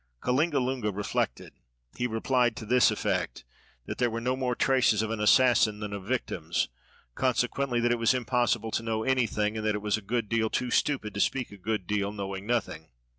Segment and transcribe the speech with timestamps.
[0.23, 1.53] Kalingalunga reflected.
[1.95, 3.45] He replied to this effect:
[3.85, 6.69] "That there were no more traces of an assassin than of victims,
[7.13, 10.49] consequently that it was impossible to know anything, and that it was a good deal
[10.49, 12.87] too stupid to speak a good deal knowing nothing."